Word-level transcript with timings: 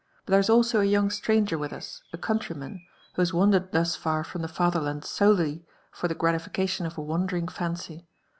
But 0.25 0.31
there 0.31 0.39
is 0.39 0.49
also 0.49 0.81
a 0.81 0.85
young 0.85 1.11
stranger 1.11 1.59
with 1.59 1.71
us, 1.71 2.01
a 2.11 2.17
countryman, 2.17 2.83
who 3.13 3.21
has 3.21 3.35
wandered 3.35 3.71
thus 3.71 3.95
far 3.95 4.23
from 4.23 4.41
the 4.41 4.47
falherlandisolely 4.47 5.63
for 5.91 6.07
the 6.07 6.15
gratification 6.15 6.87
of 6.87 6.97
a 6.97 7.01
wandering 7.03 7.47
fancy. 7.47 8.07